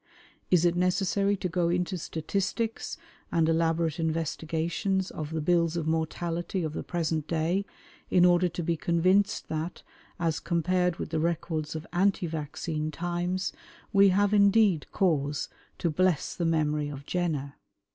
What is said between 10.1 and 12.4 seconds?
as compared with the records of anti